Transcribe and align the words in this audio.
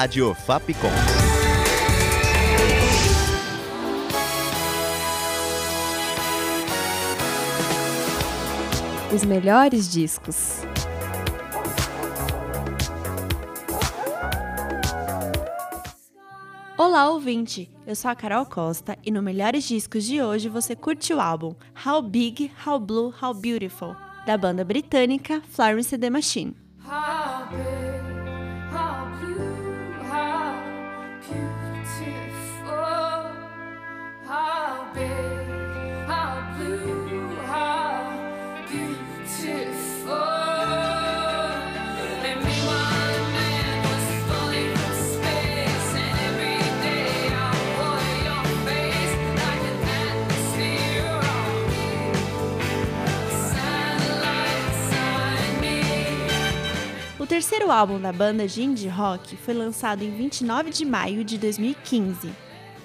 Rádio 0.00 0.34
Fapcom. 0.34 0.88
Os 9.14 9.24
melhores 9.26 9.92
discos. 9.92 10.62
Olá, 16.78 17.10
ouvinte! 17.10 17.70
Eu 17.86 17.94
sou 17.94 18.10
a 18.10 18.14
Carol 18.14 18.46
Costa 18.46 18.96
e 19.04 19.10
no 19.10 19.20
Melhores 19.20 19.64
Discos 19.64 20.04
de 20.04 20.22
hoje 20.22 20.48
você 20.48 20.74
curte 20.74 21.12
o 21.12 21.20
álbum 21.20 21.54
How 21.84 22.00
Big, 22.00 22.50
How 22.66 22.80
Blue, 22.80 23.12
How 23.22 23.34
Beautiful, 23.34 23.94
da 24.24 24.38
banda 24.38 24.64
britânica 24.64 25.42
Florence 25.50 25.94
and 25.94 25.98
the 25.98 26.08
Machine. 26.08 26.69
Terceiro 57.26 57.70
álbum 57.70 58.00
da 58.00 58.12
banda 58.12 58.48
de 58.48 58.62
indie 58.62 58.88
rock 58.88 59.36
foi 59.36 59.52
lançado 59.52 60.02
em 60.02 60.10
29 60.10 60.70
de 60.70 60.86
maio 60.86 61.22
de 61.22 61.36
2015. 61.36 62.32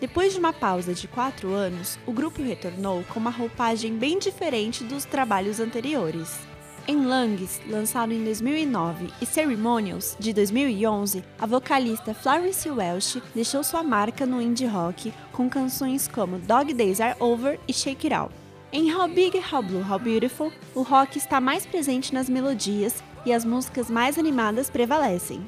Depois 0.00 0.32
de 0.32 0.38
uma 0.38 0.52
pausa 0.52 0.94
de 0.94 1.08
quatro 1.08 1.52
anos, 1.52 1.98
o 2.06 2.12
grupo 2.12 2.40
retornou 2.40 3.02
com 3.08 3.18
uma 3.18 3.30
roupagem 3.30 3.98
bem 3.98 4.18
diferente 4.20 4.84
dos 4.84 5.04
trabalhos 5.04 5.58
anteriores. 5.58 6.38
Em 6.86 6.96
Lungs, 6.96 7.60
lançado 7.68 8.12
em 8.12 8.24
2009, 8.24 9.08
e 9.20 9.26
Ceremonials, 9.26 10.16
de 10.18 10.32
2011, 10.32 11.22
a 11.38 11.44
vocalista 11.44 12.14
Florence 12.14 12.70
Welsh 12.70 13.20
deixou 13.34 13.62
sua 13.62 13.82
marca 13.82 14.24
no 14.24 14.40
indie 14.40 14.64
rock 14.64 15.12
com 15.32 15.50
canções 15.50 16.08
como 16.08 16.38
Dog 16.38 16.72
Days 16.72 17.00
Are 17.00 17.16
Over 17.20 17.60
e 17.68 17.72
Shake 17.72 18.06
It 18.06 18.14
Out. 18.14 18.34
Em 18.72 18.94
How 18.94 19.08
Big, 19.08 19.36
How 19.52 19.62
Blue, 19.62 19.84
How 19.84 19.98
Beautiful, 19.98 20.52
o 20.74 20.82
rock 20.82 21.18
está 21.18 21.40
mais 21.40 21.66
presente 21.66 22.14
nas 22.14 22.28
melodias 22.28 23.02
e 23.24 23.32
as 23.32 23.44
músicas 23.44 23.90
mais 23.90 24.18
animadas 24.18 24.70
prevalecem. 24.70 25.46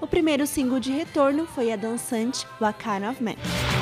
O 0.00 0.06
primeiro 0.06 0.46
single 0.46 0.78
de 0.78 0.92
retorno 0.92 1.46
foi 1.46 1.72
a 1.72 1.76
dançante 1.76 2.46
What 2.60 2.78
Kind 2.82 3.08
of 3.08 3.22
Man. 3.22 3.77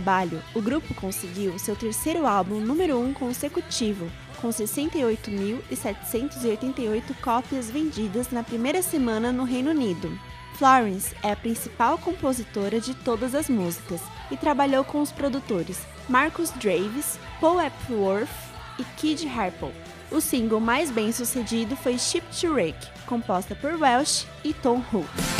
Trabalho, 0.00 0.42
o 0.54 0.62
grupo 0.62 0.94
conseguiu 0.94 1.58
seu 1.58 1.76
terceiro 1.76 2.26
álbum 2.26 2.58
número 2.58 2.98
1 2.98 3.08
um 3.08 3.12
consecutivo, 3.12 4.10
com 4.40 4.48
68.788 4.48 7.02
cópias 7.22 7.70
vendidas 7.70 8.30
na 8.30 8.42
primeira 8.42 8.80
semana 8.80 9.30
no 9.30 9.44
Reino 9.44 9.70
Unido. 9.70 10.18
Florence 10.54 11.14
é 11.22 11.32
a 11.32 11.36
principal 11.36 11.98
compositora 11.98 12.80
de 12.80 12.94
todas 12.94 13.34
as 13.34 13.50
músicas 13.50 14.00
e 14.30 14.38
trabalhou 14.38 14.84
com 14.84 15.02
os 15.02 15.12
produtores 15.12 15.82
Marcus 16.08 16.48
Draves, 16.52 17.18
Paul 17.38 17.60
Epworth 17.60 18.30
e 18.78 18.84
Kid 18.96 19.28
Harpo. 19.28 19.70
O 20.10 20.18
single 20.20 20.60
mais 20.60 20.90
bem 20.90 21.12
sucedido 21.12 21.76
foi 21.76 21.98
Ship 21.98 22.24
to 22.40 22.54
Rake, 22.54 22.88
composta 23.06 23.54
por 23.54 23.74
Welsh 23.74 24.26
e 24.42 24.54
Tom 24.54 24.82
Hook. 24.92 25.39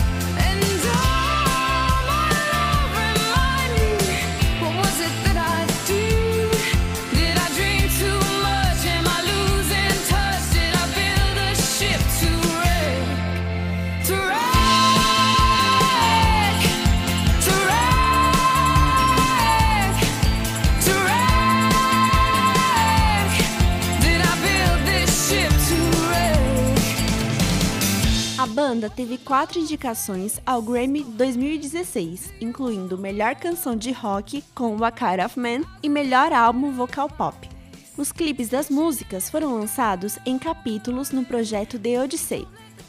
Banda 28.51 28.91
teve 28.91 29.17
quatro 29.17 29.59
indicações 29.59 30.41
ao 30.45 30.61
Grammy 30.61 31.05
2016, 31.05 32.33
incluindo 32.41 32.99
Melhor 32.99 33.37
Canção 33.37 33.77
de 33.77 33.93
Rock 33.93 34.43
com 34.55 34.77
What 34.77 34.99
Kind 34.99 35.25
of 35.25 35.39
Man 35.39 35.63
e 35.83 35.89
Melhor 35.89 36.33
Álbum 36.33 36.73
Vocal 36.73 37.09
Pop. 37.09 37.49
Os 37.97 38.13
clipes 38.13 38.49
das 38.49 38.69
músicas 38.69 39.31
foram 39.31 39.55
lançados 39.55 40.19
em 40.27 40.39
capítulos 40.39 41.11
no 41.11 41.25
projeto 41.25 41.79
The 41.79 42.03
Odyssey. 42.03 42.47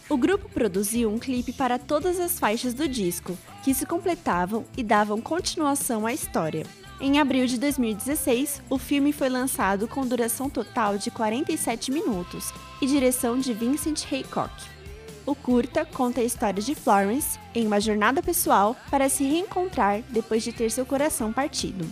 O 0.09 0.17
grupo 0.17 0.49
produziu 0.49 1.09
um 1.09 1.19
clipe 1.19 1.53
para 1.53 1.77
todas 1.77 2.19
as 2.19 2.39
faixas 2.39 2.73
do 2.73 2.87
disco, 2.87 3.37
que 3.63 3.73
se 3.73 3.85
completavam 3.85 4.65
e 4.75 4.83
davam 4.83 5.21
continuação 5.21 6.05
à 6.05 6.13
história. 6.13 6.65
Em 6.99 7.19
abril 7.19 7.45
de 7.45 7.57
2016, 7.57 8.61
o 8.69 8.77
filme 8.77 9.13
foi 9.13 9.29
lançado 9.29 9.87
com 9.87 10.05
duração 10.05 10.49
total 10.49 10.97
de 10.97 11.09
47 11.09 11.91
minutos 11.91 12.51
e 12.81 12.87
direção 12.87 13.39
de 13.39 13.53
Vincent 13.53 14.03
Haycock. 14.11 14.80
O 15.25 15.35
curta 15.35 15.85
conta 15.85 16.21
a 16.21 16.23
história 16.23 16.61
de 16.61 16.75
Florence 16.75 17.39
em 17.53 17.67
uma 17.67 17.79
jornada 17.79 18.21
pessoal 18.23 18.75
para 18.89 19.09
se 19.09 19.23
reencontrar 19.23 20.01
depois 20.09 20.43
de 20.43 20.51
ter 20.51 20.71
seu 20.71 20.85
coração 20.85 21.31
partido. 21.31 21.85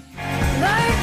Like 0.59 0.99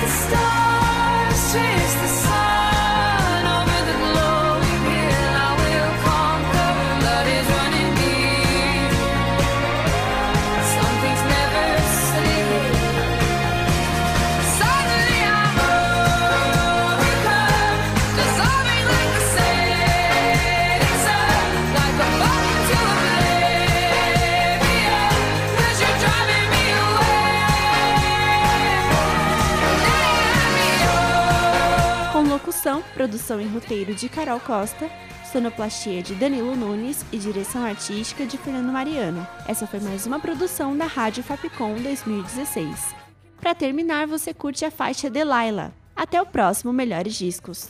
produção 33.07 33.41
e 33.41 33.47
roteiro 33.47 33.95
de 33.95 34.09
Carol 34.09 34.41
Costa, 34.41 34.91
sonoplastia 35.31 36.03
de 36.03 36.13
Danilo 36.17 36.57
Nunes 36.57 37.07
e 37.13 37.19
direção 37.19 37.65
artística 37.65 38.27
de 38.27 38.37
Fernando 38.37 38.73
Mariano. 38.73 39.25
Essa 39.47 39.65
foi 39.65 39.79
mais 39.79 40.07
uma 40.07 40.19
produção 40.19 40.77
da 40.77 40.87
Rádio 40.87 41.23
Fapcom 41.23 41.77
2016. 41.77 42.97
Para 43.41 43.55
terminar, 43.55 44.09
você 44.09 44.35
curte 44.35 44.65
a 44.65 44.73
faixa 44.73 45.09
Delilah. 45.09 45.71
Até 45.95 46.21
o 46.21 46.27
próximo 46.27 46.73
Melhores 46.73 47.15
Discos. 47.15 47.69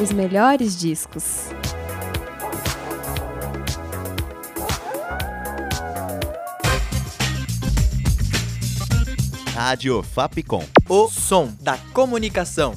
Os 0.00 0.12
melhores 0.12 0.78
discos. 0.78 1.50
Rádio 9.54 10.02
Fapcom. 10.02 10.64
O 10.88 11.08
som 11.08 11.52
da 11.60 11.76
comunicação. 11.92 12.74